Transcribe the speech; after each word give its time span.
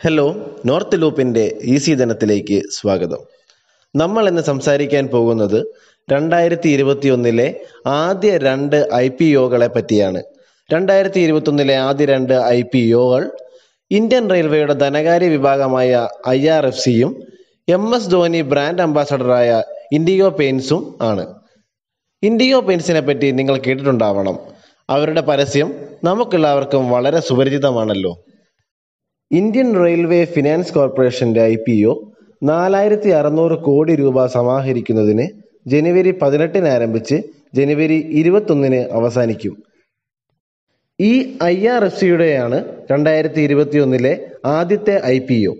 Hello 0.00 0.36
north 0.66 1.02
ലൂപ്പിന്റെ 1.02 1.56
easy 1.62 1.94
ദിനത്തിലേക്ക് 1.94 2.62
സ്വാഗതം. 2.70 3.18
നമ്മൾ 3.96 4.28
ഇന്ന് 4.28 4.42
സംസാരിക്കാൻ 4.42 5.06
പോകുന്നത് 5.06 5.74
രണ്ടായിരത്തി 6.12 6.68
ഇരുപത്തി 6.68 7.08
ഒന്നിലെ 7.08 7.60
ആദ്യ 7.86 8.38
രണ്ട് 8.38 8.88
ഐ 8.94 9.08
പി 9.08 9.34
ഒകളെ 9.34 9.66
പറ്റിയാണ്. 9.66 10.22
രണ്ടായിരത്തി 10.72 11.20
ഇരുപത്തി 11.20 11.50
ഒന്നിലെ 11.50 11.76
ആദ്യ 11.76 12.04
രണ്ട് 12.04 12.32
ഐ 12.32 12.62
പി 12.62 12.92
ഒകൾ 12.92 13.30
ഇന്ത്യൻ 13.90 14.30
റെയിൽവേയുടെ 14.30 14.72
ധനകാര്യ 14.72 15.26
വിഭാഗമായ 15.26 16.08
ഐ 16.28 16.48
ആർ 16.48 16.66
എഫ് 16.66 16.78
സിയും 16.78 17.22
എം 17.68 17.96
എസ് 17.96 18.10
ധോനി 18.10 18.42
ബ്രാൻഡ് 18.42 18.82
അംബാസഡറായ 18.82 19.62
ഇൻഡിഗോ 19.92 20.28
പെയിൻസും 20.28 20.98
ആണ്. 21.02 21.34
ഇൻഡിഗോ 22.22 22.60
പെയിൻസിനെ 22.60 23.00
പറ്റി 23.00 23.30
നിങ്ങൾ 23.30 23.56
കേട്ടിട്ടുണ്ടാവണം. 23.56 24.38
അവരുടെ 24.90 25.20
പരസ്യം 25.20 25.74
നമുക്കെല്ലാവർക്കും 26.04 26.90
വളരെ 26.90 27.20
സുപരിചിതമാണല്ലോ. 27.20 28.24
ഇന്ത്യൻ 29.30 29.68
റെയിൽവേ 29.84 30.24
ഫിനാൻസ് 30.24 30.72
കോർപ്പറേഷന്റെ 30.74 31.40
ഐ 31.42 31.54
പി 31.56 31.74
ഒ 31.84 31.92
നാലായിരത്തി 32.42 33.08
അറുന്നൂറ് 33.08 33.56
കോടി 33.62 33.94
രൂപ 33.94 34.26
സമാഹരിക്കുന്നതിന് 34.26 35.26
ജനുവരി 35.66 36.10
പതിനെട്ടിന് 36.22 36.68
ആരംഭിച്ച് 36.68 37.16
ജനുവരി 37.54 37.98
ഇരുപത്തൊന്നിന് 38.20 38.80
അവസാനിക്കും. 38.98 39.54
ഈ 41.00 41.12
ഐ 41.44 41.66
ആർ 41.66 41.84
എഫ് 41.84 42.00
സിയുടെയാണ് 42.00 42.58
രണ്ടായിരത്തി 42.92 43.40
ഇരുപത്തിയൊന്നിലെ 43.40 44.12
ആദ്യത്തെ 44.44 44.94
I 45.04 45.18
P 45.18 45.38
O. 45.46 45.54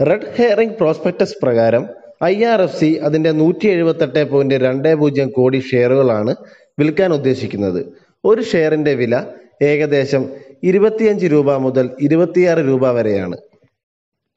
Red 0.00 0.30
herring 0.38 0.76
prospectus 0.76 1.36
പ്രകാരം 1.42 1.84
ഐ 2.24 2.44
ആർ 2.44 2.62
എഫ് 2.62 2.80
സി 2.80 2.90
അതിന്റെ 3.08 3.30
നൂറ്റി 3.30 3.68
എഴുപത്തെട്ട് 3.68 4.24
പോയിന്റ് 4.30 4.54
രണ്ട് 4.54 4.94
പൂജ്യം 4.94 5.28
കോടി 5.28 5.60
ഷെയറുകളാണ് 5.70 6.34
വിൽക്കാൻ 6.78 7.12
ഉദ്ദേശിക്കുന്നത്. 7.12 7.80
ഒരു 8.24 8.42
ഷെയറിന്റെ 8.42 8.94
വില 8.94 9.14
ഏകദേശം 9.62 10.28
ഇരുപത്തിയഞ്ച് 10.62 11.26
രൂപ 11.26 11.56
മുതൽ 11.56 11.90
ഇരുപത്തിയാറ് 12.00 12.58
രൂപ 12.58 12.90
വരെയാണ്. 12.90 13.36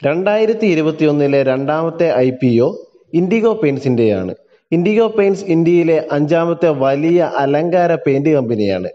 രണ്ടായിരത്തി 0.04 0.66
ഇരുപത്തി 0.66 1.06
ഒന്നിലെ 1.06 1.44
രണ്ടാമത്തെ 1.44 2.16
ഐ 2.16 2.32
പി 2.32 2.60
ഒ 2.60 2.86
ഇൻഡിഗോ 3.14 3.54
പെയിൻസിന്റെയാണ് 3.54 4.36
ഇൻഡിഗോ 4.72 5.08
പെയിൻസ് 5.08 5.46
ഇന്ത്യയിലെ 5.46 6.08
അഞ്ചാമത്തെ 6.12 6.70
വലിയ 6.70 7.32
അലങ്കാര 7.38 7.96
പെയിന്റ് 7.96 8.30
കമ്പനിയാണ്. 8.30 8.90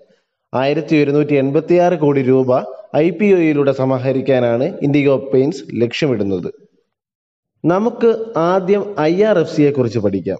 ആയിരത്തി 0.55 0.97
ഒരുന്നൂറ്റി 0.97 1.35
എൺപത്തി 1.35 1.75
ആറ് 1.75 1.99
കോടി 1.99 2.23
രൂപ 2.23 2.63
ഐ 2.97 3.11
പി 3.11 3.35
ഒയിലൂടെ 3.35 3.73
സമാഹരിക്കാനാണ് 3.73 4.79
ഇൻഡിഗോ 4.83 5.31
പെയിൻസ് 5.35 5.63
ലക്ഷ്യമിടുന്നത്. 5.75 6.53
നമുക്ക് 7.65 8.25
ആദ്യം 8.37 8.95
ഐ 9.01 9.23
ആർ 9.23 9.39
എഫ് 9.39 9.57
സിയെ 9.57 9.71
കുറിച്ച് 9.71 9.99
പഠിക്കാം. 9.99 10.39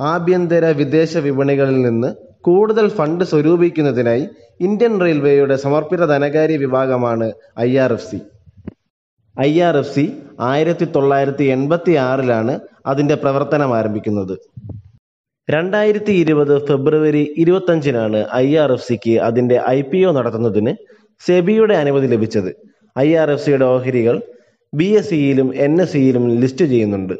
ആഭ്യന്തര 0.00 0.64
വിദേശ 0.66 1.16
വിപണികളിൽ 1.16 1.82
നിന്ന് 1.82 2.25
കൂടുതൽ 2.46 2.86
ഫണ്ട് 2.98 3.24
സ്വരൂപിക്കുന്നതിനായി 3.30 4.24
ഇന്ത്യൻ 4.66 4.92
റെയിൽവേയുടെ 5.04 5.56
സമർപ്പിത 5.64 6.02
ധനകാര്യ 6.12 6.56
വിഭാഗമാണ് 6.64 7.26
I 7.68 7.70
R 7.84 7.92
F 7.96 8.06
C. 8.10 8.18
I 9.34 9.50
R 9.68 9.76
F 9.80 9.92
C 9.94 10.04
ആയിരത്തി 10.50 10.86
തൊള്ളായിരത്തി 10.96 11.44
എൺപത്തി 11.54 11.94
ആറിലാണ് 12.08 12.54
അതിന്റെ 12.92 13.16
പ്രവർത്തനം 13.22 13.70
ആരംഭിക്കുന്നത്. 13.78 14.34
രണ്ടായിരത്തി 15.48 16.12
ഇരുപത് 16.22 16.54
ഫെബ്രുവരി 16.68 17.24
ഇരുപത്തഞ്ചിനാണ് 17.42 18.20
ഐ 18.44 18.46
ആർ 18.62 18.70
എഫ് 18.76 18.86
സിക്ക് 18.88 19.14
അതിന്റെ 19.28 19.56
ഐ 19.76 19.78
പി 19.90 19.98
ഒ 20.08 20.12
നടത്തുന്നതിന് 20.18 20.72
സെബിയുടെ 21.26 21.74
അനുമതി 21.82 22.08
ലഭിച്ചത്. 22.14 22.50
ഐ 22.98 23.08
ആർ 23.22 23.30
എഫ് 23.34 23.44
സിയുടെ 23.44 23.66
ഓഹരികൾ 23.74 24.16
ബി 24.72 24.88
എസ് 25.00 25.10
സിയിലും 25.10 25.48
എൻ 25.66 25.74
എസ് 25.82 25.92
സിയിലും 25.92 26.24
ലിസ്റ്റ് 26.42 26.64
ചെയ്യുന്നുണ്ട്. 26.72 27.14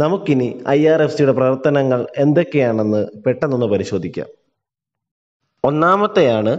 നമുക്കിനി 0.00 0.48
ഐ 0.68 0.88
ആർ 0.88 1.02
എഫ് 1.02 1.16
സിയുടെ 1.16 1.32
പ്രവർത്തനങ്ങൾ 1.32 2.06
എന്തൊക്കെയാണെന്ന് 2.18 3.06
പെട്ടെന്നൊന്ന് 3.26 3.66
പരിശോധിക്കാം. 3.66 4.26
ഒന്നാമത്തെയാണ് 5.64 6.52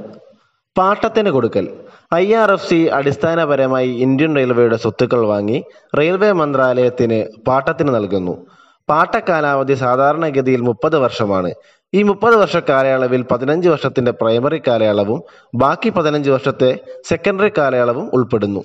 പാട്ടത്തിന് 0.78 1.30
കൊടുക്കൽ. 1.30 1.66
ഐ 2.14 2.34
ആർ 2.34 2.52
എഫ് 2.52 2.70
സി 2.70 2.76
അടിസ്ഥാനപരമായി 2.76 3.90
ഇന്ത്യൻ 3.90 4.36
റെയിൽവേയുടെ 4.36 4.76
സ്വത്തുക്കൾ 4.76 5.22
വാങ്ങി 5.26 5.64
റെയിൽവേ 6.00 6.32
മന്ത്രാലയത്തിന് 6.32 7.20
പാട്ടത്തിന് 7.48 7.96
നൽകുന്നു. 7.96 8.46
പാട്ട 8.90 9.20
കാലാവധി 9.30 9.74
സാധാരണഗതിയിൽ 9.74 10.62
മുപ്പത് 10.62 10.98
വർഷമാണ്. 10.98 11.52
ഈ 11.94 12.04
മുപ്പത് 12.04 12.36
വർഷ 12.36 12.58
കാലയളവിൽ 12.58 13.22
പതിനഞ്ച് 13.32 13.70
വർഷത്തിന്റെ 13.70 14.12
പ്രൈമറി 14.12 14.62
കാലയളവും 14.68 15.24
ബാക്കി 15.56 15.90
പതിനഞ്ച് 15.90 16.30
വർഷത്തെ 16.30 16.80
സെക്കൻഡറി 17.08 17.52
കാലയളവും 17.58 18.10
ഉൾപ്പെടുന്നു. 18.14 18.64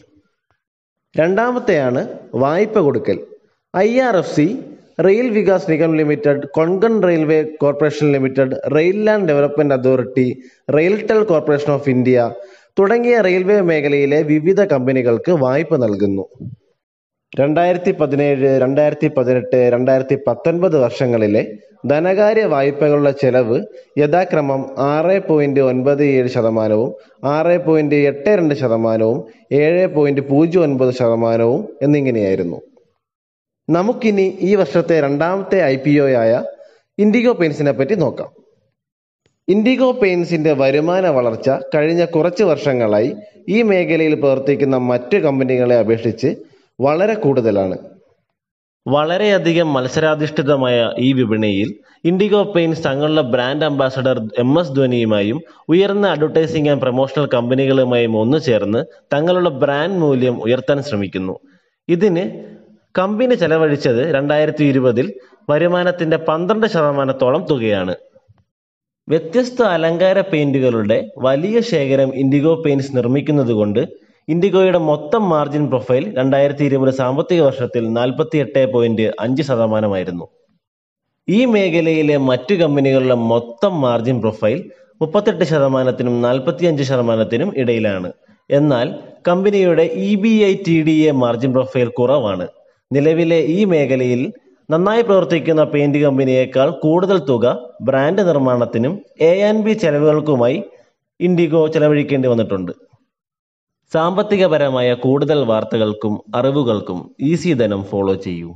രണ്ടാമത്തെയാണ് 1.16 2.08
വായ്പ 2.34 2.78
കൊടുക്കൽ. 2.78 3.18
I 3.74 3.88
R 4.00 4.16
F 4.16 4.32
C 4.34 4.44
rail 5.06 5.26
Vikas 5.30 5.70
Nigam 5.70 5.92
limited 6.00 6.46
Konkan 6.56 6.94
railway 7.08 7.38
corporation 7.62 8.06
limited 8.12 8.54
rail 8.76 8.98
land 9.06 9.28
development 9.30 9.74
authority 9.74 10.26
RailTel 10.76 11.20
corporation 11.30 11.70
of 11.72 11.90
India 11.90 12.20
തുടങ്ങിയ 12.78 13.16
റെയിൽവേ 13.26 13.56
മേഖലയിലെ 13.70 14.20
വിവിധ 14.30 14.60
കമ്പനികൾക്ക് 14.72 15.32
വായ്പ 15.44 15.76
നൽകുന്നു. 15.84 16.24
രണ്ടായിരത്തി 17.32 17.92
പതിനേഴ് 18.00 18.50
രണ്ടായിരത്തി 18.62 19.08
പതിനെട്ട് 19.16 19.58
രണ്ടായിരത്തി 19.74 20.16
പത്തൊൻപത് 20.26 20.76
വർഷങ്ങളിലെ 20.84 21.42
ധനകാര്യ 21.86 22.44
വായ്പകളുടെ 22.54 23.12
ചെലവ് 23.22 23.58
യഥാക്രമം 23.98 24.62
ആറ് 24.92 25.16
പോയിന്റ് 25.28 25.62
ഒൻപത് 25.72 26.04
ഏഴ് 26.14 26.30
ശതമാനവും 26.36 26.90
ആറ് 27.34 27.56
പോയിന്റ് 27.66 27.98
എട്ട് 28.12 28.30
രണ്ട് 28.40 28.54
ശതമാനവും 28.62 29.18
ഏഴ് 29.60 29.84
പോയിന്റ് 29.96 30.24
പൂജ്യം 30.30 30.64
ഒൻപത് 30.68 30.92
ശതമാനവും 31.00 31.60
എന്നിങ്ങനെയായിരുന്നു. 31.82 32.58
നമുക്കിനി 33.68 34.38
ഈ 34.40 34.54
വർഷത്തെ 34.54 35.00
രണ്ടാമത്തെ 35.00 35.58
ഐ 35.64 35.76
പി 35.76 36.00
ഒയായ 36.00 36.32
ഇൻഡിഗോ 36.98 37.32
പെയിൻസിനെ 37.32 37.72
പറ്റി 37.72 37.94
നോക്കാം. 37.94 38.28
ഇൻഡിഗോ 39.48 39.92
പെയിൻസിന്റെ 39.92 40.52
വരുമാന 40.52 41.08
വളർച്ച 41.08 41.50
കഴിഞ്ഞ 41.74 42.04
കുറച്ച് 42.04 42.44
വർഷങ്ങളായി 42.44 43.10
ഈ 43.48 43.62
മേഖലയിൽ 43.62 44.14
പ്രവർത്തിക്കുന്ന 44.20 44.76
മറ്റ് 44.76 45.16
കമ്പനികളെ 45.16 45.78
അപേക്ഷിച്ച് 45.78 46.30
വളരെ 46.80 47.14
കൂടുതലാണ്. 47.14 47.78
വളരെയധികം 48.86 49.74
മത്സരാധിഷ്ഠിതമായ 49.74 50.92
ഈ 50.98 51.12
വിപണിയിൽ 51.12 51.68
ഇൻഡിഗോ 52.04 52.42
പെയിൻസ് 52.54 52.84
തങ്ങളുടെ 52.84 53.22
ബ്രാൻഡ് 53.22 53.64
അംബാസഡർ 53.64 54.18
എം 54.38 54.60
എസ് 54.60 54.76
ധോനിയുമായും 54.76 55.40
ഉയർന്ന 55.68 56.06
അഡ്വർടൈസിംഗ് 56.06 56.70
ആൻഡ് 56.70 56.80
പ്രൊമോഷണൽ 56.80 57.26
കമ്പനികളുമായും 57.26 58.20
ഒന്നു 58.20 58.38
ചേർന്ന് 58.38 58.82
തങ്ങളുടെ 59.14 59.50
ബ്രാൻഡ് 59.50 59.98
മൂല്യം 59.98 60.42
ഉയർത്താൻ 60.42 60.82
ശ്രമിക്കുന്നു. 60.82 61.34
ഇതിന് 61.88 62.55
കമ്പനി 62.98 63.34
ചെലവഴിച്ചത് 63.34 64.14
രണ്ടായിരത്തി 64.14 64.64
ഇരുപതിൽ 64.64 65.12
വരുമാനത്തിന്റെ 65.50 66.16
പന്ത്രണ്ട് 66.16 66.66
ശതമാനത്തോളം 66.66 67.46
തുകയാണ്. 67.50 67.94
വ്യത്യസ്ത 69.08 69.62
അലങ്കാര 69.62 70.20
പെയിന്റുകളുടെ 70.20 71.10
വലിയ 71.18 71.60
ശേഖരം 71.60 72.14
ഇൻഡിഗോ 72.14 72.54
പെയിന്റ്സ് 72.54 72.96
നിർമ്മിക്കുന്നതുകൊണ്ട് 72.96 73.88
ഇൻഡിഗോയുടെ 74.28 74.78
മൊത്തം 74.78 75.28
മാർജിൻ 75.28 75.68
പ്രൊഫൈൽ 75.68 76.16
രണ്ടായിരത്തി 76.16 76.64
ഇരുപത് 76.64 76.94
സാമ്പത്തിക 76.94 77.40
വർഷത്തിൽ 77.40 77.92
നാൽപ്പത്തി 77.92 78.38
എട്ട് 78.38 78.72
പോയിന്റ് 78.72 79.12
അഞ്ച് 79.20 79.42
ശതമാനമായിരുന്നു. 79.42 80.28
ഈ 81.28 81.44
മേഖലയിലെ 81.44 82.16
മറ്റു 82.16 82.54
കമ്പനികളുടെ 82.54 83.14
മൊത്തം 83.14 83.80
മാർജിൻ 83.80 84.20
പ്രൊഫൈൽ 84.20 84.70
മുപ്പത്തെട്ട് 85.00 85.44
ശതമാനത്തിനും 85.44 86.22
നാൽപ്പത്തിയഞ്ച് 86.22 86.82
ശതമാനത്തിനും 86.82 87.52
ഇടയിലാണ്. 87.56 88.12
എന്നാൽ 88.50 88.98
കമ്പനിയുടെ 89.28 89.82
E 89.82 90.14
B 90.14 90.44
I 90.44 90.56
T 90.66 90.82
D 90.82 90.90
A 90.90 91.10
margin 91.10 91.52
profile 91.52 91.88
കുറവാണ്. 91.88 92.46
നിലവിലെ 92.94 93.38
ഈ 93.46 93.64
മേഖലയിൽ 93.64 94.20
നന്നായി 94.70 95.02
പ്രവർത്തിക്കുന്ന 95.02 95.64
പെയിന്റ് 95.64 95.98
കമ്പനിയേക്കാൾ 95.98 96.70
കൂടുതൽ 96.70 97.18
തുക 97.18 97.46
ബ്രാൻഡ് 97.82 98.22
നിർമ്മാണത്തിനും 98.28 98.94
എ 99.20 99.42
ആൻഡ് 99.42 99.64
ബി 99.64 99.72
ചെലവുകൾക്കുമായി 99.72 100.58
ഇൻഡിഗോ 101.20 101.66
ചെലവഴിക്കേണ്ടി 101.66 102.28
വന്നിട്ടുണ്ട്. 102.28 102.72
സാമ്പത്തികപരമായ 103.92 104.94
കൂടുതൽ 104.94 105.44
വാർത്തകൾക്കും 105.44 106.14
അറിവുകൾക്കും 106.34 107.10
ഈസി 107.20 107.52
ധനം 107.52 107.82
ഫോളോ 107.82 108.14
ചെയ്യൂ. 108.14 108.50